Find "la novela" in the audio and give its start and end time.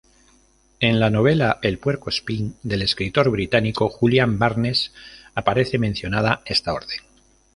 0.99-1.59